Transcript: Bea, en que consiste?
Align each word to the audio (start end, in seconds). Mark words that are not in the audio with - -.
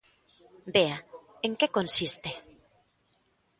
Bea, 0.73 0.97
en 1.45 1.51
que 1.59 1.73
consiste? 1.77 2.31